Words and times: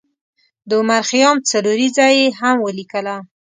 د 0.67 0.71
عمر 0.79 1.01
خیام 1.09 1.37
څلوریځه 1.49 2.07
یې 2.17 2.25
هم 2.39 2.57
ولیکله. 2.61 3.15